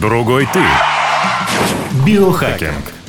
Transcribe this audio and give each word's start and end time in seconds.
Другой 0.00 0.48
ты. 0.52 0.60
Биохакинг. 2.04 3.01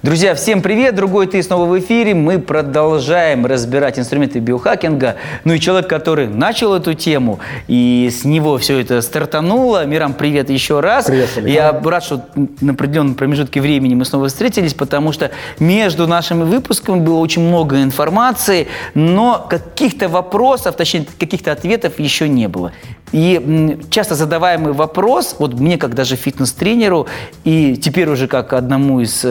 Друзья, 0.00 0.36
всем 0.36 0.62
привет! 0.62 0.94
Другой 0.94 1.26
ты 1.26 1.42
снова 1.42 1.68
в 1.68 1.76
эфире. 1.80 2.14
Мы 2.14 2.38
продолжаем 2.38 3.44
разбирать 3.46 3.98
инструменты 3.98 4.38
биохакинга. 4.38 5.16
Ну 5.42 5.54
и 5.54 5.58
человек, 5.58 5.90
который 5.90 6.28
начал 6.28 6.72
эту 6.74 6.94
тему, 6.94 7.40
и 7.66 8.08
с 8.08 8.24
него 8.24 8.58
все 8.58 8.78
это 8.78 9.02
стартануло. 9.02 9.84
Мирам, 9.86 10.14
привет 10.14 10.50
еще 10.50 10.78
раз. 10.78 11.06
Привет. 11.06 11.30
Я 11.44 11.72
рад, 11.72 12.04
что 12.04 12.24
на 12.60 12.74
определенном 12.74 13.16
промежутке 13.16 13.60
времени 13.60 13.96
мы 13.96 14.04
снова 14.04 14.28
встретились, 14.28 14.72
потому 14.72 15.10
что 15.10 15.32
между 15.58 16.06
нашими 16.06 16.44
выпусками 16.44 17.00
было 17.00 17.18
очень 17.18 17.42
много 17.42 17.82
информации, 17.82 18.68
но 18.94 19.44
каких-то 19.50 20.08
вопросов, 20.08 20.76
точнее, 20.76 21.06
каких-то 21.18 21.50
ответов 21.50 21.98
еще 21.98 22.28
не 22.28 22.46
было. 22.46 22.70
И 23.10 23.78
часто 23.90 24.14
задаваемый 24.14 24.74
вопрос, 24.74 25.36
вот 25.38 25.54
мне 25.54 25.78
как 25.78 25.94
даже 25.94 26.16
фитнес-тренеру, 26.16 27.06
и 27.42 27.76
теперь 27.76 28.08
уже 28.08 28.28
как 28.28 28.52
одному 28.52 29.00
из 29.00 29.24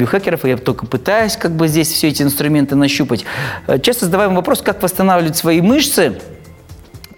биохакеров, 0.00 0.44
я 0.44 0.56
только 0.56 0.86
пытаюсь 0.86 1.36
как 1.36 1.52
бы 1.52 1.68
здесь 1.68 1.88
все 1.88 2.08
эти 2.08 2.22
инструменты 2.22 2.74
нащупать, 2.74 3.24
э, 3.66 3.78
часто 3.78 4.06
задаваемый 4.06 4.36
вопрос, 4.36 4.62
как 4.62 4.82
восстанавливать 4.82 5.36
свои 5.36 5.60
мышцы, 5.60 6.18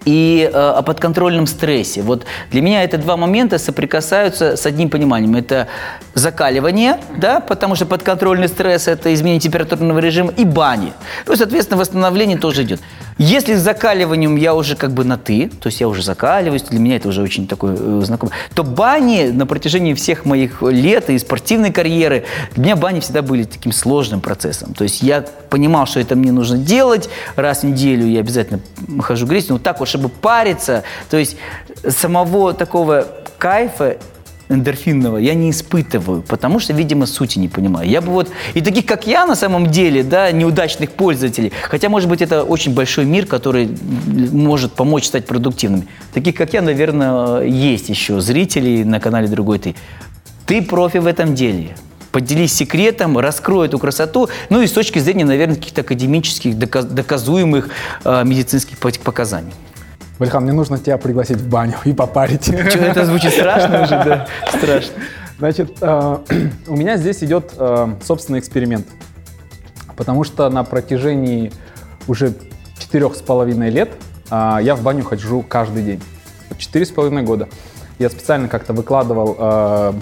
и 0.04 0.50
э, 0.52 0.56
о 0.56 0.82
подконтрольном 0.82 1.46
стрессе. 1.46 2.02
Вот 2.02 2.24
для 2.50 2.60
меня 2.60 2.82
это 2.82 2.98
два 2.98 3.16
момента 3.16 3.58
соприкасаются 3.58 4.56
с 4.56 4.66
одним 4.66 4.90
пониманием. 4.90 5.36
Это 5.36 5.68
закаливание, 6.14 6.98
да, 7.16 7.40
потому 7.40 7.74
что 7.74 7.86
подконтрольный 7.86 8.48
стресс– 8.48 8.88
это 8.88 9.12
изменение 9.14 9.40
температурного 9.40 9.98
режима, 9.98 10.32
и 10.36 10.44
бани. 10.44 10.92
Ну, 11.26 11.34
и, 11.34 11.36
соответственно, 11.36 11.78
восстановление 11.78 12.38
тоже 12.38 12.64
идет. 12.64 12.80
Если 13.18 13.54
с 13.54 13.60
закаливанием 13.60 14.36
я 14.36 14.54
уже 14.54 14.76
как 14.76 14.92
бы 14.92 15.04
на 15.04 15.18
«ты», 15.18 15.48
то 15.48 15.68
есть 15.68 15.80
я 15.80 15.88
уже 15.88 16.02
закаливаюсь, 16.02 16.62
для 16.62 16.78
меня 16.78 16.96
это 16.96 17.08
уже 17.08 17.22
очень 17.22 17.46
такое 17.46 17.76
э, 17.78 18.02
знакомое, 18.04 18.34
то 18.54 18.64
бани 18.64 19.30
на 19.30 19.46
протяжении 19.46 19.94
всех 19.94 20.24
моих 20.24 20.62
лет 20.62 21.10
и 21.10 21.18
спортивной 21.18 21.72
карьеры, 21.72 22.24
для 22.54 22.64
меня 22.64 22.76
бани 22.76 23.00
всегда 23.00 23.22
были 23.22 23.44
таким 23.44 23.72
сложным 23.72 24.20
процессом. 24.20 24.74
То 24.74 24.84
есть 24.84 25.02
я 25.02 25.24
понимал, 25.50 25.86
что 25.86 26.00
это 26.00 26.16
мне 26.16 26.32
нужно 26.32 26.58
делать, 26.58 27.08
раз 27.36 27.60
в 27.60 27.64
неделю 27.64 28.06
я 28.06 28.20
обязательно 28.20 28.60
хожу 29.00 29.26
греть, 29.26 29.48
но 29.48 29.58
так 29.58 29.80
вот, 29.80 29.88
чтобы 29.88 30.08
париться, 30.08 30.82
то 31.10 31.16
есть 31.16 31.36
самого 31.88 32.54
такого 32.54 33.06
кайфа 33.38 33.96
эндорфинного 34.48 35.16
я 35.16 35.34
не 35.34 35.50
испытываю, 35.50 36.22
потому 36.22 36.60
что, 36.60 36.72
видимо, 36.72 37.06
сути 37.06 37.38
не 37.38 37.48
понимаю. 37.48 37.88
Я 37.88 38.00
бы 38.00 38.08
вот, 38.12 38.30
и 38.54 38.60
таких, 38.60 38.86
как 38.86 39.06
я, 39.06 39.26
на 39.26 39.34
самом 39.34 39.70
деле, 39.70 40.02
да, 40.02 40.30
неудачных 40.32 40.92
пользователей, 40.92 41.52
хотя, 41.68 41.88
может 41.88 42.08
быть, 42.08 42.22
это 42.22 42.44
очень 42.44 42.74
большой 42.74 43.04
мир, 43.04 43.26
который 43.26 43.68
может 44.06 44.72
помочь 44.72 45.06
стать 45.06 45.26
продуктивными. 45.26 45.86
Таких, 46.12 46.34
как 46.34 46.52
я, 46.52 46.62
наверное, 46.62 47.42
есть 47.42 47.88
еще 47.88 48.20
зрители 48.20 48.82
на 48.82 49.00
канале 49.00 49.28
«Другой 49.28 49.58
ты». 49.58 49.74
Ты 50.46 50.60
профи 50.60 50.98
в 50.98 51.06
этом 51.06 51.34
деле. 51.34 51.76
Поделись 52.10 52.52
секретом, 52.52 53.16
раскрой 53.16 53.68
эту 53.68 53.78
красоту. 53.78 54.28
Ну 54.50 54.60
и 54.60 54.66
с 54.66 54.72
точки 54.72 54.98
зрения, 54.98 55.24
наверное, 55.24 55.56
каких-то 55.56 55.80
академических, 55.80 56.54
доказ- 56.56 56.84
доказуемых 56.84 57.70
э, 58.04 58.22
медицинских 58.24 58.76
пок- 58.78 59.00
показаний. 59.00 59.52
Вальхан, 60.18 60.44
мне 60.44 60.52
нужно 60.52 60.78
тебя 60.78 60.98
пригласить 60.98 61.38
в 61.38 61.48
баню 61.48 61.74
и 61.84 61.92
попарить. 61.92 62.44
Что 62.44 62.78
это 62.78 63.04
звучит 63.06 63.32
страшно 63.32 63.82
уже, 63.82 63.90
да? 63.90 64.26
Страшно. 64.48 64.94
Значит, 65.38 65.78
э, 65.80 66.18
у 66.68 66.76
меня 66.76 66.96
здесь 66.96 67.24
идет 67.24 67.52
э, 67.56 67.94
собственный 68.04 68.38
эксперимент. 68.38 68.86
Потому 69.96 70.24
что 70.24 70.48
на 70.50 70.64
протяжении 70.64 71.52
уже 72.06 72.34
четырех 72.78 73.14
с 73.16 73.22
половиной 73.22 73.70
лет 73.70 73.90
э, 74.30 74.58
я 74.62 74.76
в 74.76 74.82
баню 74.82 75.04
хожу 75.04 75.42
каждый 75.42 75.82
день. 75.82 76.02
Четыре 76.58 76.86
с 76.86 76.90
половиной 76.90 77.22
года. 77.22 77.48
Я 77.98 78.10
специально 78.10 78.48
как-то 78.48 78.72
выкладывал 78.72 79.94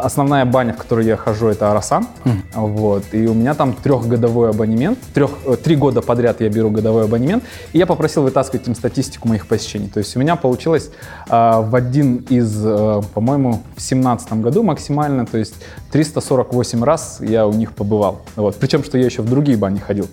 Основная 0.00 0.44
баня, 0.44 0.72
в 0.72 0.76
которую 0.76 1.06
я 1.06 1.16
хожу, 1.16 1.48
это 1.48 1.70
Арасан. 1.70 2.06
Вот. 2.54 3.04
И 3.12 3.26
у 3.26 3.34
меня 3.34 3.54
там 3.54 3.74
трехгодовой 3.74 4.50
абонемент. 4.50 4.98
Трех, 5.14 5.30
э, 5.46 5.56
три 5.56 5.76
года 5.76 6.02
подряд 6.02 6.40
я 6.40 6.48
беру 6.48 6.70
годовой 6.70 7.04
абонемент. 7.04 7.44
И 7.72 7.78
я 7.78 7.86
попросил 7.86 8.22
вытаскивать 8.22 8.68
им 8.68 8.74
статистику 8.74 9.28
моих 9.28 9.46
посещений. 9.46 9.88
То 9.88 9.98
есть 9.98 10.16
у 10.16 10.20
меня 10.20 10.36
получилось 10.36 10.90
а, 11.28 11.60
в 11.60 11.74
один 11.74 12.16
из, 12.28 12.64
э, 12.64 13.00
по-моему, 13.14 13.62
в 13.76 13.80
семнадцатом 13.80 14.42
году 14.42 14.62
максимально, 14.62 15.26
то 15.26 15.38
есть 15.38 15.54
348 15.92 16.84
раз 16.84 17.18
я 17.20 17.46
у 17.46 17.52
них 17.52 17.72
побывал. 17.72 18.22
Вот. 18.36 18.56
Причем, 18.56 18.84
что 18.84 18.98
я 18.98 19.06
еще 19.06 19.22
в 19.22 19.28
другие 19.28 19.56
бани 19.56 19.78
ходил. 19.78 20.08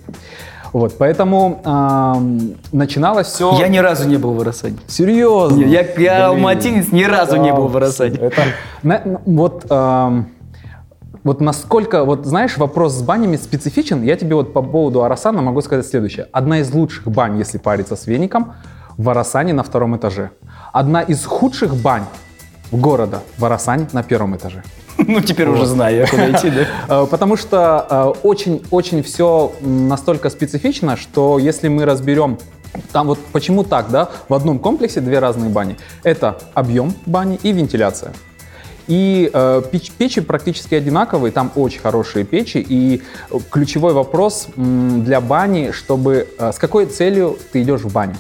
Вот, 0.74 0.98
поэтому 0.98 1.62
ам, 1.64 2.40
начиналось 2.72 3.28
все... 3.28 3.56
Я 3.60 3.68
ни 3.68 3.78
разу 3.78 4.08
не 4.08 4.18
был 4.18 4.34
в 4.34 4.42
Арасане. 4.42 4.78
Серьезно? 4.88 5.64
Я, 5.64 5.82
я 5.82 5.94
Блин. 5.96 6.12
алматинец, 6.22 6.92
ни 6.92 7.04
разу 7.04 7.38
не 7.38 7.54
был 7.54 7.68
в 7.68 7.78
Арасане. 7.78 8.18
Это, 8.18 8.42
на- 8.84 9.02
на- 9.06 9.22
вот, 9.26 9.66
ам, 9.70 10.28
вот 11.24 11.42
насколько, 11.42 12.04
вот 12.04 12.26
знаешь, 12.26 12.58
вопрос 12.58 12.94
с 12.94 13.02
банями 13.02 13.36
специфичен. 13.38 14.04
Я 14.04 14.16
тебе 14.16 14.36
вот 14.36 14.54
по 14.54 14.62
поводу 14.62 15.04
Арасана 15.04 15.42
могу 15.42 15.62
сказать 15.62 15.86
следующее. 15.88 16.28
Одна 16.32 16.60
из 16.60 16.74
лучших 16.74 17.08
бань, 17.10 17.38
если 17.38 17.58
париться 17.58 17.96
с 17.96 18.06
веником, 18.08 18.54
в 18.98 19.10
Арасане 19.10 19.54
на 19.54 19.64
втором 19.64 19.96
этаже. 19.98 20.32
Одна 20.74 21.02
из 21.02 21.26
худших 21.26 21.76
бань 21.76 22.04
города 22.72 23.20
в 23.38 23.46
Арасане 23.46 23.88
на 23.94 24.04
первом 24.04 24.36
этаже. 24.36 24.64
Ну, 25.08 25.22
теперь 25.22 25.48
уже 25.48 25.66
знаю, 25.66 26.08
куда 26.10 26.32
идти, 26.32 26.50
да? 26.50 27.04
Э, 27.04 27.08
Потому 27.12 27.38
что 27.38 28.16
очень-очень 28.24 29.04
все 29.04 29.52
настолько 29.62 30.30
специфично, 30.30 30.98
что 30.98 31.38
если 31.38 31.68
мы 31.68 31.86
разберем 31.86 32.38
там 32.92 33.08
вот 33.08 33.20
почему 33.32 33.64
так, 33.64 33.90
да, 33.90 34.10
в 34.28 34.34
одном 34.34 34.60
комплексе 34.60 35.02
две 35.02 35.20
разные 35.20 35.50
бани. 35.50 35.78
Это 36.04 36.40
объем 36.54 36.94
бани 37.06 37.40
и 37.42 37.52
вентиляция. 37.52 38.14
И 38.88 39.32
э, 39.34 39.62
печ- 39.72 39.92
печи 39.98 40.22
практически 40.22 40.76
одинаковые, 40.76 41.32
там 41.32 41.52
очень 41.56 41.80
хорошие 41.80 42.24
печи. 42.24 42.64
И 42.68 43.02
ключевой 43.50 43.94
вопрос 43.94 44.48
для 44.56 45.22
бани, 45.22 45.72
чтобы 45.72 46.28
э, 46.38 46.52
с 46.52 46.60
какой 46.60 46.86
целью 46.86 47.38
ты 47.52 47.64
идешь 47.64 47.82
в 47.82 47.92
баню. 47.92 48.16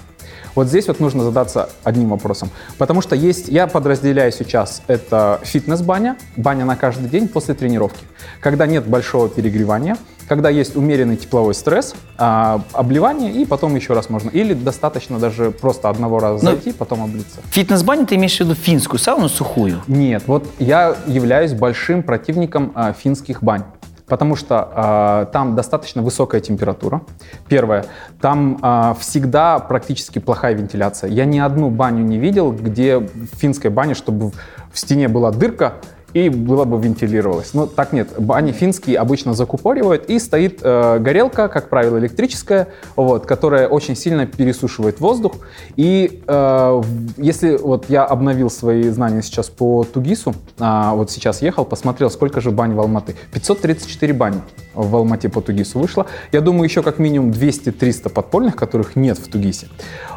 Вот 0.55 0.67
здесь 0.67 0.87
вот 0.87 0.99
нужно 0.99 1.23
задаться 1.23 1.69
одним 1.83 2.09
вопросом. 2.09 2.49
Потому 2.77 3.01
что 3.01 3.15
есть, 3.15 3.49
я 3.49 3.67
подразделяю 3.67 4.31
сейчас, 4.31 4.81
это 4.87 5.39
фитнес-баня, 5.43 6.17
баня 6.37 6.65
на 6.65 6.75
каждый 6.75 7.09
день 7.09 7.27
после 7.27 7.53
тренировки. 7.53 8.05
Когда 8.39 8.65
нет 8.65 8.87
большого 8.87 9.29
перегревания, 9.29 9.97
когда 10.27 10.49
есть 10.49 10.75
умеренный 10.75 11.17
тепловой 11.17 11.53
стресс, 11.53 11.93
а, 12.17 12.61
обливание, 12.73 13.31
и 13.31 13.45
потом 13.45 13.75
еще 13.75 13.93
раз 13.93 14.09
можно. 14.09 14.29
Или 14.29 14.53
достаточно 14.53 15.19
даже 15.19 15.51
просто 15.51 15.89
одного 15.89 16.19
раза 16.19 16.43
Ну, 16.43 16.51
зайти, 16.51 16.71
потом 16.71 17.03
облиться. 17.03 17.41
Фитнес-баня 17.51 18.05
ты 18.05 18.15
имеешь 18.15 18.37
в 18.37 18.39
виду 18.39 18.55
финскую 18.55 18.99
сауну 18.99 19.29
сухую? 19.29 19.81
Нет, 19.87 20.23
вот 20.25 20.47
я 20.59 20.95
являюсь 21.05 21.53
большим 21.53 22.01
противником 22.01 22.71
а, 22.75 22.93
финских 22.93 23.43
бань. 23.43 23.63
Потому 24.07 24.35
что 24.35 24.69
а, 24.71 25.25
там 25.25 25.55
достаточно 25.55 26.01
высокая 26.01 26.39
температура. 26.39 27.01
Первое, 27.47 27.85
там 28.21 28.59
а, 28.61 28.95
всегда 28.99 29.59
практически 29.59 30.19
плохая 30.19 30.53
вентиляция. 30.53 31.09
Я 31.09 31.25
ни 31.25 31.39
одну 31.39 31.69
баню 31.69 32.03
не 32.03 32.17
видел, 32.17 32.51
где 32.51 32.99
в 32.99 33.35
финской 33.35 33.71
бане, 33.71 33.95
чтобы 33.95 34.31
в 34.71 34.79
стене 34.79 35.07
была 35.07 35.31
дырка 35.31 35.73
и 36.15 36.29
было 36.29 36.63
бы 36.63 36.81
вентилировалось. 36.81 37.53
Но 37.53 37.65
так 37.65 37.91
нет. 37.91 38.07
Бани 38.17 38.53
финские 38.53 38.97
обычно 38.99 39.33
закупоривают 39.33 40.09
и 40.09 40.17
стоит 40.17 40.61
э, 40.63 40.97
горелка, 40.99 41.49
как 41.49 41.67
правило, 41.67 41.99
электрическая, 41.99 42.69
вот, 42.95 43.25
которая 43.25 43.67
очень 43.67 43.97
сильно 43.97 44.25
пересушивает 44.25 45.01
воздух. 45.01 45.33
И 45.75 46.23
э, 46.25 46.81
если 47.17 47.57
вот 47.57 47.89
я 47.89 48.05
обновил 48.05 48.49
свои 48.49 48.83
знания 48.91 49.21
сейчас 49.21 49.49
по 49.49 49.83
Тугису, 49.83 50.33
а, 50.57 50.93
вот 50.95 51.11
сейчас 51.11 51.41
ехал, 51.41 51.65
посмотрел, 51.65 52.09
сколько 52.09 52.39
же 52.39 52.51
бань 52.51 52.73
в 52.75 52.79
Алматы. 52.79 53.17
534 53.33 54.13
бани 54.13 54.39
в 54.73 54.95
Алмате 54.95 55.27
по 55.27 55.41
Тугису 55.41 55.79
вышло. 55.79 56.05
Я 56.31 56.39
думаю, 56.39 56.63
еще 56.63 56.81
как 56.81 56.97
минимум 56.97 57.31
200-300 57.31 58.07
подпольных, 58.07 58.55
которых 58.55 58.95
нет 58.95 59.17
в 59.17 59.29
Тугисе. 59.29 59.67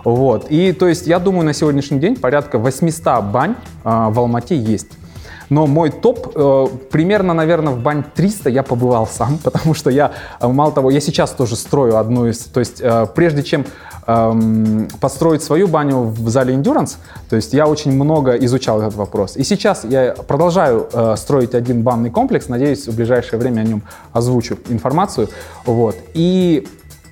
Вот. 0.05 0.47
И 0.49 0.71
то 0.71 0.87
есть 0.87 1.09
я 1.09 1.19
думаю, 1.19 1.45
на 1.45 1.55
сегодняшний 1.55 1.99
день 1.99 2.15
порядка 2.15 2.61
800 2.61 3.25
бань 3.25 3.57
а, 3.83 4.11
в 4.11 4.21
Алмате 4.21 4.57
есть. 4.57 4.93
Но 5.51 5.67
мой 5.67 5.91
топ, 5.91 6.33
э, 6.35 6.67
примерно, 6.91 7.35
наверное, 7.35 7.73
в 7.73 7.83
бань 7.83 8.05
300 8.15 8.51
я 8.51 8.63
побывал 8.63 9.07
сам, 9.07 9.39
потому 9.45 9.75
что 9.75 9.91
я, 9.91 10.13
э, 10.41 10.47
мало 10.47 10.73
того, 10.73 10.91
я 10.91 11.01
сейчас 11.01 11.31
тоже 11.31 11.57
строю 11.57 11.97
одну 11.97 12.27
из, 12.27 12.39
то 12.39 12.61
есть 12.61 12.81
э, 12.81 13.07
прежде 13.15 13.43
чем 13.43 13.65
эм, 14.07 14.89
построить 15.01 15.43
свою 15.43 15.69
баню 15.69 16.03
в 16.03 16.29
зале 16.29 16.55
Endurance, 16.55 16.97
то 17.29 17.37
есть 17.37 17.53
я 17.53 17.67
очень 17.67 17.93
много 17.93 18.33
изучал 18.37 18.81
этот 18.81 18.95
вопрос. 18.95 19.37
И 19.37 19.45
сейчас 19.45 19.85
я 19.85 20.15
продолжаю 20.15 20.89
э, 20.93 21.15
строить 21.17 21.55
один 21.55 21.83
банный 21.83 22.11
комплекс, 22.11 22.49
надеюсь, 22.49 22.89
в 22.89 22.97
ближайшее 22.97 23.39
время 23.39 23.61
о 23.61 23.65
нем 23.65 23.83
озвучу 24.13 24.59
информацию. 24.69 25.29
Вот. 25.65 25.97
И 26.15 26.67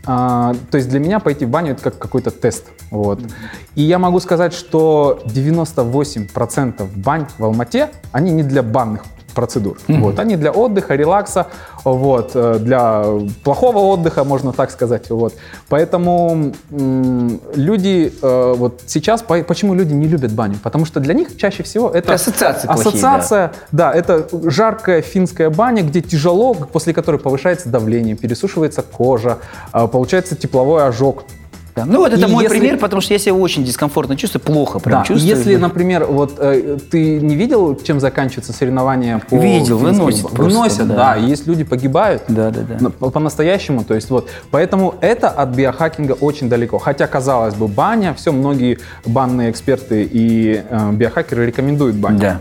а, 0.07 0.55
то 0.71 0.77
есть 0.77 0.89
для 0.89 1.01
меня 1.01 1.19
пойти 1.19 1.45
в 1.45 1.51
баню 1.51 1.73
это 1.73 1.83
как 1.83 1.99
какой-то 1.99 2.31
тест. 2.31 2.67
Вот. 2.91 3.21
И 3.75 3.83
я 3.83 3.99
могу 3.99 4.21
сказать, 4.21 4.55
что 4.55 5.21
98% 5.25 6.89
бань 6.97 7.27
в 7.39 7.45
Алмате, 7.45 7.91
они 8.13 8.31
не 8.31 8.43
для 8.43 8.63
банных 8.63 9.05
процедур. 9.37 9.77
Вот, 9.89 10.19
они 10.19 10.37
для 10.37 10.51
отдыха, 10.51 10.97
релакса, 10.97 11.47
вот, 11.85 12.33
э, 12.35 12.59
для 12.59 13.05
плохого 13.45 13.79
отдыха, 13.79 14.25
можно 14.25 14.53
так 14.53 14.71
сказать. 14.71 15.11
Вот. 15.11 15.35
Поэтому 15.69 16.53
м, 16.71 17.41
люди 17.55 18.13
э, 18.23 18.55
вот 18.57 18.81
сейчас, 18.87 19.23
по- 19.23 19.43
почему 19.45 19.75
люди 19.75 19.93
не 19.93 20.09
любят 20.09 20.33
баню? 20.33 20.57
Потому 20.63 20.87
что 20.87 21.01
для 21.01 21.15
них 21.15 21.37
чаще 21.37 21.63
всего 21.63 21.91
это 21.91 22.15
Ассоциации 22.15 22.67
плохие, 22.67 22.89
ассоциация, 22.89 23.53
да. 23.73 23.93
это 23.93 24.27
жаркая 24.51 25.03
финская 25.03 25.51
баня, 25.51 25.83
где 25.83 26.01
тяжело, 26.01 26.55
после 26.55 26.95
которой 26.95 27.21
повышается 27.21 27.69
давление, 27.69 28.17
пересушивается 28.17 28.83
кожа, 28.83 29.39
э, 29.73 29.87
получается 29.87 30.35
тепловой 30.35 30.87
ожог. 30.89 31.25
Да. 31.77 31.85
Ну 31.85 31.99
вот 31.99 32.11
это 32.11 32.27
И 32.27 32.31
мой 32.33 32.45
если- 32.45 32.59
пример, 32.59 32.79
потому 32.79 33.03
что 33.03 33.13
я 33.13 33.19
себя 33.19 33.35
очень 33.35 33.63
дискомфортно 33.63 34.17
чувствую, 34.17 34.43
плохо 34.43 34.79
прям 34.79 35.01
Да, 35.01 35.05
чувствую. 35.05 35.37
если, 35.37 35.57
например, 35.57 36.07
вот 36.07 36.37
э, 36.39 36.79
ты 36.91 37.21
не 37.21 37.37
видел, 37.37 37.77
чем 37.77 38.01
заканчиваются 38.01 38.55
соревнования 38.55 39.21
по 39.29 39.35
Видел, 39.37 39.77
выносят 39.77 40.23
просто, 40.31 40.43
Выносят, 40.43 40.89
да. 40.89 40.95
да. 40.95 41.17
есть 41.17 41.47
люди 41.47 41.65
погибают. 41.65 42.23
Да, 42.29 42.51
да, 42.51 42.63
да. 42.81 42.89
По- 42.91 43.11
По-настоящему, 43.11 43.85
то 43.85 43.95
есть 43.95 44.09
вот. 44.09 44.31
Поэтому 44.51 44.95
это 45.03 45.29
от 45.29 45.51
биохакинга 45.51 46.13
очень 46.13 46.49
далеко. 46.49 46.79
Хотя, 46.79 47.07
казалось 47.07 47.55
бы, 47.55 47.69
баня, 47.69 48.15
все, 48.15 48.33
многие 48.33 48.79
банные 49.05 49.51
эксперты 49.51 50.09
и 50.11 50.63
э, 50.69 50.93
биохакеры 50.93 51.45
рекомендуют 51.45 51.97
баню. 51.97 52.19
Да. 52.21 52.41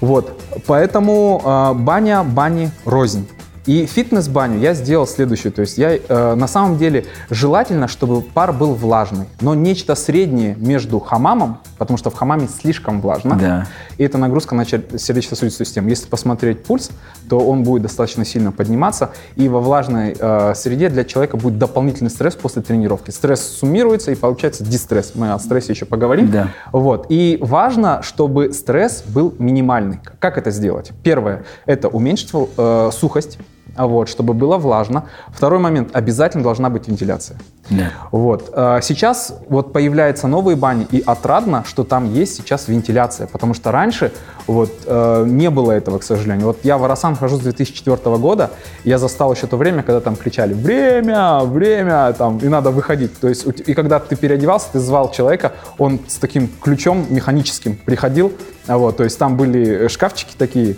Вот, 0.00 0.40
поэтому 0.68 1.42
э, 1.44 1.72
баня, 1.74 2.22
бани 2.22 2.70
рознь. 2.84 3.26
И 3.66 3.86
фитнес-баню 3.86 4.58
я 4.58 4.74
сделал 4.74 5.06
следующую. 5.06 5.52
То 5.52 5.60
есть 5.60 5.78
я 5.78 5.96
э, 5.96 6.34
на 6.34 6.46
самом 6.48 6.78
деле 6.78 7.06
желательно, 7.30 7.86
чтобы 7.86 8.20
пар 8.20 8.52
был 8.52 8.74
влажный, 8.74 9.26
но 9.40 9.54
нечто 9.54 9.94
среднее 9.94 10.56
между 10.58 10.98
хамамом, 10.98 11.58
потому 11.78 11.96
что 11.96 12.10
в 12.10 12.14
хамаме 12.14 12.48
слишком 12.48 13.00
влажно, 13.00 13.36
Да. 13.36 13.66
и 13.98 14.04
это 14.04 14.18
нагрузка 14.18 14.54
на 14.54 14.64
сердечно-сосудистую 14.64 15.66
систему. 15.66 15.88
Если 15.88 16.08
посмотреть 16.08 16.64
пульс, 16.64 16.90
то 17.28 17.38
он 17.38 17.62
будет 17.62 17.82
достаточно 17.82 18.24
сильно 18.24 18.50
подниматься, 18.50 19.10
и 19.36 19.48
во 19.48 19.60
влажной 19.60 20.16
э, 20.18 20.54
среде 20.56 20.88
для 20.88 21.04
человека 21.04 21.36
будет 21.36 21.58
дополнительный 21.58 22.10
стресс 22.10 22.34
после 22.34 22.62
тренировки. 22.62 23.10
Стресс 23.10 23.40
суммируется, 23.42 24.10
и 24.10 24.14
получается 24.16 24.64
дистресс. 24.64 25.12
Мы 25.14 25.32
о 25.32 25.38
стрессе 25.38 25.72
еще 25.72 25.84
поговорим. 25.86 26.30
Да. 26.30 26.48
Вот. 26.72 27.06
И 27.10 27.38
важно, 27.40 28.02
чтобы 28.02 28.52
стресс 28.52 29.04
был 29.06 29.34
минимальный. 29.38 30.00
Как 30.18 30.36
это 30.36 30.50
сделать? 30.50 30.92
Первое– 31.02 31.44
это 31.66 31.88
уменьшить 31.88 32.30
э, 32.32 32.90
сухость, 32.92 33.38
вот, 33.76 34.08
чтобы 34.08 34.34
было 34.34 34.58
влажно. 34.58 35.04
Второй 35.28 35.58
момент– 35.58 35.90
обязательно 35.92 36.42
должна 36.42 36.68
быть 36.70 36.88
вентиляция. 36.88 37.38
Да. 37.70 37.90
Вот. 38.10 38.50
э, 38.54 38.80
Сейчас 38.82 39.34
вот 39.48 39.72
появляются 39.72 40.26
новые 40.28 40.56
бани, 40.56 40.86
и 40.90 41.02
отрадно, 41.04 41.64
что 41.66 41.84
там 41.84 42.12
есть 42.12 42.36
сейчас 42.36 42.68
вентиляция, 42.68 43.26
потому 43.26 43.54
что 43.54 43.72
раньше 43.72 44.12
вот 44.46 44.70
э, 44.84 45.24
не 45.26 45.48
было 45.48 45.72
этого, 45.72 45.98
к 45.98 46.02
сожалению. 46.02 46.48
Вот 46.48 46.58
я 46.64 46.76
в 46.76 46.84
Арасан 46.84 47.16
хожу 47.16 47.36
с 47.36 47.40
2004 47.40 48.16
года, 48.16 48.50
я 48.84 48.98
застал 48.98 49.32
еще 49.32 49.46
то 49.46 49.56
время, 49.56 49.82
когда 49.82 50.00
там 50.00 50.16
кричали 50.16 50.52
«Время! 50.52 51.40
Время!» 51.40 52.12
там, 52.12 52.38
и 52.38 52.48
надо 52.48 52.70
выходить. 52.70 53.18
То 53.20 53.28
есть, 53.28 53.46
и 53.46 53.74
когда 53.74 54.00
ты 54.00 54.16
переодевался, 54.16 54.66
ты 54.72 54.78
звал 54.78 55.10
человека, 55.10 55.52
он 55.78 56.00
с 56.06 56.16
таким 56.16 56.48
ключом 56.60 57.06
механическим 57.08 57.76
приходил, 57.76 58.32
а 58.66 58.78
вот, 58.78 58.96
то 58.96 59.04
есть 59.04 59.18
там 59.18 59.36
были 59.36 59.88
шкафчики 59.88 60.34
такие, 60.36 60.76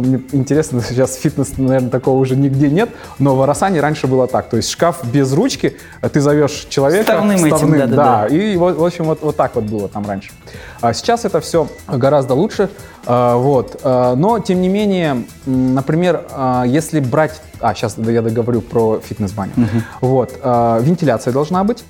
мне 0.00 0.20
интересно, 0.32 0.80
сейчас 0.88 1.14
фитнес, 1.16 1.58
наверное, 1.58 1.90
такого 1.90 2.18
уже 2.18 2.36
нигде 2.36 2.68
нет, 2.68 2.90
но 3.18 3.36
в 3.36 3.42
Арасане 3.42 3.80
раньше 3.80 4.06
было 4.06 4.26
так. 4.26 4.48
То 4.48 4.56
есть 4.56 4.70
шкаф 4.70 5.04
без 5.04 5.32
ручки, 5.32 5.76
э, 6.00 6.08
ты 6.08 6.20
зовешь 6.20 6.66
человека 6.68 7.12
Вставным 7.12 7.44
этим, 7.44 7.72
да-да-да. 7.72 8.26
да, 8.28 8.34
и 8.34 8.56
вот, 8.56 8.76
в 8.76 8.84
общем, 8.84 9.04
вот, 9.04 9.22
вот 9.22 9.36
так 9.36 9.54
вот 9.54 9.64
было 9.64 9.88
там 9.88 10.06
раньше. 10.06 10.30
А 10.80 10.92
сейчас 10.92 11.24
это 11.24 11.40
все 11.40 11.68
гораздо 11.88 12.34
лучше, 12.34 12.70
а, 13.06 13.36
вот. 13.36 13.80
А, 13.84 14.14
но, 14.14 14.38
тем 14.40 14.60
не 14.60 14.68
менее, 14.68 15.24
например, 15.46 16.26
а, 16.30 16.64
если 16.64 17.00
брать... 17.00 17.40
А, 17.60 17.74
сейчас 17.74 17.96
я 17.96 18.20
договорю 18.20 18.60
про 18.60 19.00
фитнес-баню. 19.00 19.52
Вот. 20.00 20.32
а, 20.42 20.78
Вентиляция 20.80 21.32
должна 21.32 21.64
быть. 21.64 21.84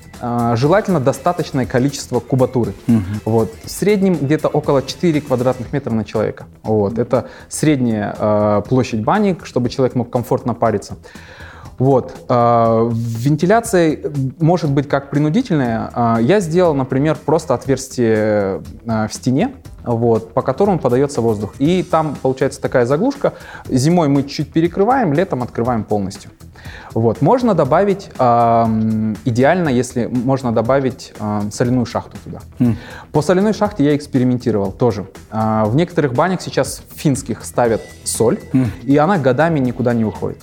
Желательно 0.54 0.98
достаточное 1.00 1.66
количество 1.66 2.20
кубатуры. 2.20 2.72
Вот. 3.24 3.52
В 3.64 3.70
среднем 3.70 4.14
где-то 4.14 4.48
около 4.48 4.82
4 4.82 5.20
квадратных 5.20 5.72
метра 5.72 5.92
на 5.92 6.04
человека. 6.04 6.46
Вот. 6.62 6.98
Это 6.98 7.28
средняя 7.48 8.62
площадь 8.62 9.00
бани, 9.02 9.36
чтобы 9.42 9.68
человек 9.68 9.94
мог 9.94 10.10
комфортно 10.10 10.54
париться. 10.54 10.96
Вот. 11.78 12.14
э, 12.28 12.90
Вентиляция 12.92 13.98
может 14.40 14.70
быть 14.70 14.88
как 14.88 15.10
принудительная. 15.10 15.90
Э, 15.94 16.16
Я 16.20 16.40
сделал, 16.40 16.74
например, 16.74 17.16
просто 17.24 17.54
отверстие 17.54 18.62
э, 18.86 19.08
в 19.08 19.12
стене, 19.12 19.54
вот, 19.84 20.32
по 20.32 20.42
которому 20.42 20.78
подается 20.78 21.20
воздух. 21.20 21.54
И 21.58 21.82
там 21.82 22.16
получается 22.20 22.60
такая 22.60 22.86
заглушка. 22.86 23.34
Зимой 23.68 24.08
мы 24.08 24.22
чуть 24.24 24.52
перекрываем, 24.52 25.12
летом 25.12 25.42
открываем 25.42 25.84
полностью. 25.84 26.30
Вот. 26.94 27.20
Можно 27.22 27.54
добавить, 27.54 28.10
эм, 28.18 29.16
идеально, 29.24 29.68
если 29.68 30.06
можно 30.06 30.52
добавить 30.52 31.12
эм, 31.20 31.50
соляную 31.52 31.86
шахту 31.86 32.16
туда. 32.24 32.38
По 33.12 33.22
соляной 33.22 33.52
шахте 33.52 33.84
я 33.84 33.94
экспериментировал 33.96 34.72
тоже. 34.72 35.06
А, 35.30 35.64
В 35.66 35.76
некоторых 35.76 36.12
банях 36.14 36.40
сейчас 36.40 36.82
финских 36.94 37.44
ставят 37.44 37.82
соль, 38.04 38.38
и 38.82 38.96
она 38.96 39.18
годами 39.18 39.58
никуда 39.58 39.92
не 39.94 40.04
уходит. 40.04 40.42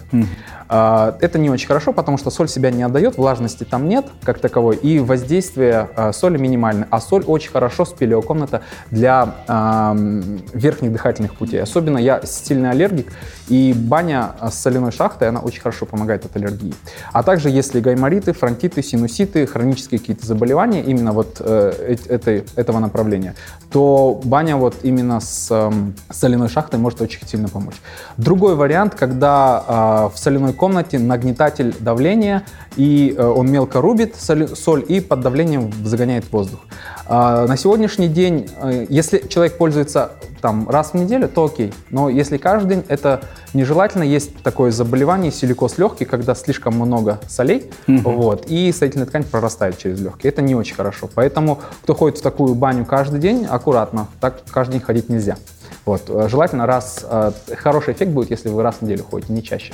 А, 0.70 1.18
Это 1.22 1.38
не 1.40 1.50
очень 1.50 1.68
хорошо, 1.68 1.94
потому 1.94 2.18
что 2.18 2.30
соль 2.30 2.48
себя 2.48 2.72
не 2.72 2.84
отдает, 2.84 3.18
влажности 3.18 3.64
там 3.64 3.88
нет 3.88 4.06
как 4.24 4.40
таковой, 4.40 4.76
и 4.76 5.00
воздействие 5.00 5.90
а, 5.96 6.12
соли 6.14 6.38
минимальное. 6.38 6.88
А 6.90 7.00
соль 7.00 7.24
очень 7.26 7.52
хорошо 7.52 7.86
спелеокомната 7.86 8.62
для 8.92 9.36
ам, 9.48 10.40
верхних 10.54 10.92
дыхательных 10.92 11.36
путей. 11.36 11.62
Особенно 11.62 11.98
я 11.98 12.22
сильный 12.26 12.70
аллергик, 12.72 13.12
и 13.48 13.74
баня 13.74 14.32
с 14.42 14.56
соляной 14.56 14.92
шахтой, 14.92 15.30
она 15.30 15.40
очень 15.40 15.62
хорошо 15.62 15.86
помогает 15.86 16.26
от 16.26 16.36
аллергии. 16.36 16.74
А 17.12 17.24
также, 17.24 17.50
если 17.50 17.80
гаймориты, 17.80 18.34
фронтиты, 18.34 18.82
синуситы, 18.82 19.46
хронические 19.46 20.00
какие-то 20.00 20.26
заболевания 20.26 20.82
именно 20.82 21.12
вот 21.12 21.38
э, 21.40 21.96
эт- 21.96 22.10
этой, 22.10 22.46
этого 22.56 22.80
направления, 22.80 23.36
то 23.72 24.22
баня 24.24 24.56
вот 24.56 24.76
именно 24.84 25.20
с 25.20 25.50
эм, 25.52 25.96
соляной 26.10 26.48
шахтой 26.48 26.80
может 26.80 27.02
очень 27.02 27.26
сильно 27.28 27.48
помочь. 27.50 27.76
Другой 28.18 28.56
вариант, 28.56 28.96
когда 28.96 29.64
а, 29.68 30.10
в 30.10 30.18
соляной 30.18 30.54
комнате 30.54 31.00
нагнетатель 31.00 31.76
давления, 31.80 32.44
и 32.76 33.14
э, 33.18 33.24
он 33.26 33.52
мелко 33.52 33.82
рубит 33.82 34.16
соли- 34.16 34.56
соль 34.56 34.86
и 34.88 35.02
под 35.02 35.22
давлением 35.22 35.72
загоняет 35.84 36.32
воздух. 36.32 36.60
А, 37.08 37.48
На 37.48 37.58
сегодняшний 37.58 38.08
день, 38.08 38.50
э, 38.62 38.86
если 38.90 39.28
человек 39.28 39.58
пользуется 39.58 40.12
там 40.44 40.70
раз 40.70 40.92
в 40.92 40.96
неделю, 40.96 41.30
то 41.30 41.46
окей. 41.46 41.74
Но 41.90 42.10
если 42.10 42.38
каждый 42.38 42.68
день, 42.68 42.84
это 42.90 43.22
нежелательно. 43.54 44.04
Есть 44.04 44.44
такое 44.44 44.72
заболевание 44.72 45.32
силикоз 45.32 45.78
легкий, 45.78 46.04
когда 46.04 46.36
слишком 46.36 46.76
много 46.76 47.22
солей, 47.30 47.72
вот, 47.88 48.46
и 48.48 48.70
соединительная 48.74 49.08
ткань 49.08 49.24
прорастает 49.24 49.78
через 49.78 50.02
легкие. 50.02 50.34
Это 50.34 50.42
не 50.42 50.54
очень 50.54 50.76
хорошо. 50.76 51.10
Поэтому, 51.16 51.62
кто 51.84 51.96
ходит 51.96 52.18
в 52.18 52.22
такую 52.22 52.56
баню 52.56 52.86
каждый 52.86 53.22
день, 53.22 53.46
аккуратно. 53.50 54.08
Так 54.20 54.44
каждый 54.52 54.74
день 54.74 54.82
ходить 54.82 55.08
нельзя. 55.08 55.38
Вот. 55.86 56.04
э, 56.08 56.28
Желательно 56.30 56.66
раз... 56.66 57.06
э, 57.10 57.32
Хороший 57.56 57.94
эффект 57.94 58.12
будет, 58.12 58.32
если 58.32 58.50
вы 58.50 58.64
раз 58.64 58.76
в 58.76 58.82
неделю 58.84 59.04
ходите, 59.10 59.34
не 59.34 59.44
чаще. 59.44 59.74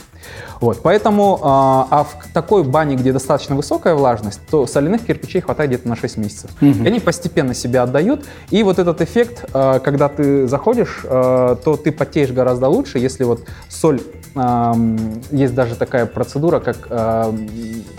Вот. 0.61 0.81
Поэтому, 0.81 1.37
э, 1.37 1.41
а 1.43 2.03
в 2.09 2.33
такой 2.33 2.63
бане, 2.63 2.95
где 2.95 3.13
достаточно 3.13 3.55
высокая 3.55 3.93
влажность, 3.95 4.41
то 4.49 4.65
соляных 4.67 5.05
кирпичей 5.05 5.41
хватает 5.41 5.69
где-то 5.69 5.87
на 5.87 5.95
6 5.95 6.17
месяцев. 6.17 6.51
И 6.61 6.87
они 6.87 6.99
постепенно 6.99 7.53
себя 7.53 7.83
отдают. 7.83 8.25
И 8.49 8.63
вот 8.63 8.79
этот 8.79 9.01
эффект, 9.01 9.45
когда 9.51 10.09
ты 10.09 10.47
заходишь, 10.47 11.01
то 11.03 11.79
ты 11.83 11.91
потеешь 11.91 12.31
гораздо 12.31 12.67
лучше, 12.67 12.99
если 12.99 13.23
вот 13.23 13.43
соль... 13.69 14.01
эм, 14.35 15.21
Есть 15.31 15.53
даже 15.55 15.75
такая 15.75 16.05
процедура, 16.05 16.59
как 16.59 16.77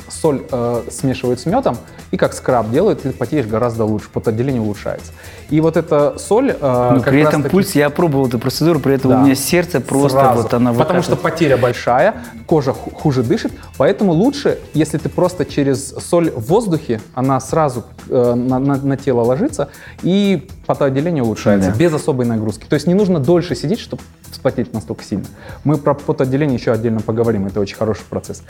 соль 0.09 0.43
смешивают 0.91 1.41
с 1.41 1.47
медом, 1.47 1.77
и 2.11 2.17
как 2.17 2.33
скраб 2.35 2.71
делают, 2.71 3.03
ты 3.03 3.13
потеешь 3.13 3.47
гораздо 3.47 3.85
лучше, 3.85 4.09
потоотделение 4.13 4.61
улучшается. 4.63 5.13
И 5.51 5.61
вот 5.61 5.77
эта 5.77 6.19
соль... 6.19 6.57
Но 6.61 6.97
как 6.97 7.05
при 7.11 7.23
этом 7.23 7.43
пульс, 7.45 7.75
я 7.81 7.91
пробовал 7.91 8.29
эту 8.29 8.39
процедуру, 8.39 8.79
при 8.79 8.95
этом 8.95 9.11
да. 9.11 9.19
у 9.21 9.25
меня 9.25 9.35
сердце 9.35 9.81
просто 9.81 10.19
Сразу. 10.21 10.43
вот 10.43 10.55
она 10.55 10.73
Потому 10.73 11.03
что 11.03 11.17
потеря 11.17 11.57
большая, 11.57 12.15
кожа 12.47 12.73
ху- 12.73 12.91
хуже 12.91 13.23
дышит, 13.23 13.53
поэтому 13.79 14.13
лучше, 14.13 14.59
если 14.75 14.99
ты 14.99 15.09
просто 15.09 15.45
через 15.45 15.95
соль 15.95 16.31
в 16.31 16.47
воздухе, 16.49 17.01
она 17.15 17.41
сразу 17.41 17.85
на, 18.11 18.59
на- 18.59 18.77
на 18.77 18.97
тело 18.97 19.21
ложится, 19.23 19.69
и 20.03 20.49
потоотделение 20.67 21.23
улучшается 21.23 21.71
Да. 21.71 21.77
без 21.77 21.93
особой 21.93 22.27
нагрузки. 22.27 22.65
То 22.69 22.75
есть 22.75 22.87
не 22.87 22.95
нужно 22.95 23.21
дольше 23.21 23.55
сидеть, 23.55 23.79
чтобы 23.81 24.03
вспотеть 24.31 24.73
настолько 24.73 25.03
сильно. 25.05 25.25
Мы 25.65 25.77
про 25.79 25.95
потоотделение 25.95 26.57
еще 26.57 26.73
отдельно 26.73 27.01
поговорим, 27.01 27.47
это 27.47 27.61
очень 27.61 27.77
хороший 27.77 28.05
процесс. 28.09 28.43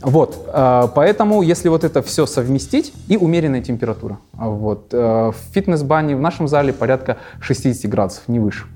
Вот, 0.00 0.44
э, 0.52 0.88
поэтому 0.94 1.42
если 1.42 1.68
вот 1.68 1.84
это 1.84 2.02
все 2.02 2.26
совместить 2.26 2.92
и 3.08 3.16
умеренная 3.16 3.62
температура. 3.62 4.18
Вот, 4.32 4.88
э, 4.92 4.96
в 4.98 5.34
фитнес-бане 5.52 6.16
в 6.16 6.20
нашем 6.20 6.48
зале 6.48 6.72
порядка 6.72 7.18
60 7.40 7.90
градусов, 7.90 8.22
не 8.28 8.40
выше. 8.40 8.66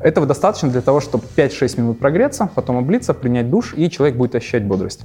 Этого 0.00 0.26
достаточно 0.26 0.68
для 0.68 0.82
того, 0.82 1.00
чтобы 1.00 1.24
5-6 1.36 1.78
минут 1.80 1.98
прогреться, 1.98 2.50
потом 2.54 2.76
облиться, 2.76 3.14
принять 3.14 3.48
душ, 3.50 3.72
и 3.76 3.88
человек 3.90 4.16
будет 4.16 4.34
ощущать 4.34 4.64
бодрость. 4.64 5.00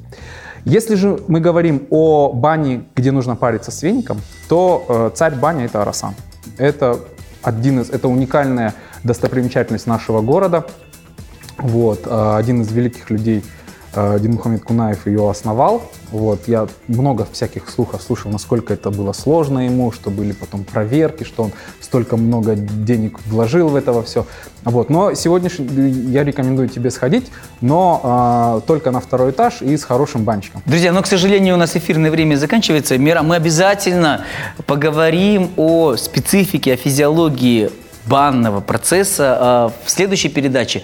Если 0.65 0.95
же 0.95 1.19
мы 1.27 1.39
говорим 1.39 1.87
о 1.89 2.31
бане, 2.33 2.85
где 2.95 3.11
нужно 3.11 3.35
париться 3.35 3.71
с 3.71 3.81
веником, 3.83 4.21
то 4.47 4.85
э, 4.87 5.11
царь 5.15 5.35
баня– 5.35 5.65
это 5.65 5.81
Арасан. 5.81 6.15
Это 6.57 6.99
один 7.43 7.81
из, 7.81 7.89
это 7.89 8.07
уникальная 8.07 8.73
достопримечательность 9.03 9.87
нашего 9.87 10.21
города. 10.21 10.65
Вот, 11.57 12.01
а, 12.05 12.37
один 12.37 12.61
из 12.61 12.71
великих 12.71 13.09
людей, 13.09 13.43
а, 13.93 14.19
Дин 14.19 14.33
Мухаммед 14.33 14.63
Кунаев, 14.63 15.07
ее 15.07 15.29
основал. 15.29 15.83
Вот, 16.11 16.47
я 16.47 16.67
много 16.87 17.27
всяких 17.31 17.69
слухов 17.69 18.01
слушал, 18.01 18.31
насколько 18.31 18.73
это 18.73 18.91
было 18.91 19.13
сложно 19.13 19.65
ему, 19.65 19.91
что 19.91 20.09
были 20.09 20.31
потом 20.31 20.63
проверки, 20.63 21.23
что 21.23 21.43
он 21.43 21.51
столько 21.79 22.17
много 22.17 22.55
денег 22.55 23.19
вложил 23.25 23.69
в 23.69 23.75
это 23.75 24.01
все. 24.03 24.25
Вот, 24.63 24.89
но 24.89 25.13
сегодняшний 25.13 25.89
я 26.11 26.23
рекомендую 26.23 26.69
тебе 26.69 26.91
сходить, 26.91 27.27
но 27.61 28.61
э, 28.61 28.67
только 28.67 28.91
на 28.91 28.99
второй 28.99 29.31
этаж 29.31 29.61
и 29.61 29.75
с 29.77 29.83
хорошим 29.83 30.23
банчиком. 30.23 30.61
Друзья, 30.65 30.91
но, 30.91 31.01
к 31.01 31.07
сожалению, 31.07 31.55
у 31.55 31.57
нас 31.57 31.75
эфирное 31.75 32.11
время 32.11 32.35
заканчивается. 32.35 32.97
Мира, 32.97 33.21
мы 33.21 33.35
обязательно 33.35 34.25
поговорим 34.65 35.51
о 35.57 35.95
специфике, 35.95 36.73
о 36.73 36.77
физиологии 36.77 37.71
банного 38.05 38.61
процесса 38.61 39.71
э, 39.71 39.85
в 39.85 39.89
следующей 39.89 40.29
передаче. 40.29 40.83